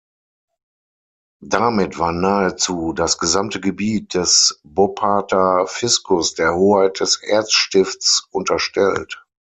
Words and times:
Damit 1.45 1.99
war 1.99 2.11
nahezu 2.11 2.91
das 2.91 3.19
gesamte 3.19 3.61
Gebiet 3.61 4.15
des 4.15 4.59
Bopparder 4.63 5.67
Fiskus 5.67 6.33
der 6.33 6.55
Hoheit 6.55 6.99
des 7.01 7.21
Erzstifts 7.21 8.27
unterstellt. 8.31 9.23